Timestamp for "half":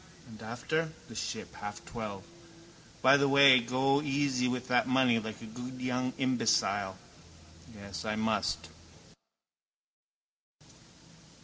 1.53-1.85